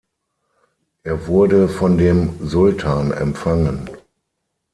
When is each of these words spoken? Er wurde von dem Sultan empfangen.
Er 1.03 1.27
wurde 1.27 1.69
von 1.69 1.95
dem 1.99 2.33
Sultan 2.43 3.11
empfangen. 3.11 3.87